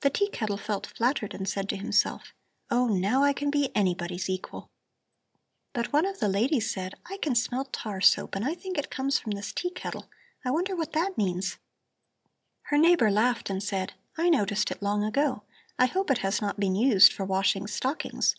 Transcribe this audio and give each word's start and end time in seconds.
The 0.00 0.10
tea 0.10 0.28
kettle 0.30 0.56
felt 0.56 0.84
flattered 0.84 1.32
and 1.32 1.48
said 1.48 1.68
to 1.68 1.76
himself: 1.76 2.34
'Oh, 2.72 2.88
now 2.88 3.22
I 3.22 3.32
can 3.32 3.52
be 3.52 3.70
anybody's 3.72 4.28
equal.' 4.28 4.68
But 5.72 5.92
one 5.92 6.04
of 6.06 6.18
the 6.18 6.26
ladies 6.28 6.68
said: 6.68 6.96
'I 7.06 7.18
can 7.18 7.36
smell 7.36 7.64
tar 7.66 8.00
soap 8.00 8.34
and 8.34 8.44
I 8.44 8.56
think 8.56 8.78
it 8.78 8.90
comes 8.90 9.16
from 9.20 9.30
this 9.30 9.52
tea 9.52 9.70
kettle. 9.70 10.10
I 10.44 10.50
wonder 10.50 10.74
what 10.74 10.90
that 10.94 11.16
means?' 11.16 11.58
Her 12.62 12.78
neighbor 12.78 13.12
laughed 13.12 13.48
and 13.48 13.62
said: 13.62 13.92
'I 14.18 14.30
noticed 14.30 14.72
it 14.72 14.82
long 14.82 15.04
ago. 15.04 15.44
I 15.78 15.86
hope 15.86 16.10
it 16.10 16.18
has 16.18 16.42
not 16.42 16.58
been 16.58 16.74
used 16.74 17.12
for 17.12 17.24
washing 17.24 17.68
stockings.' 17.68 18.34